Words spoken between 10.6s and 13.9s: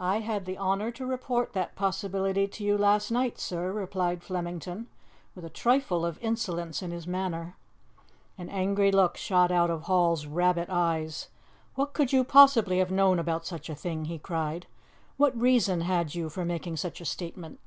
eyes. "What could you possibly have known about such a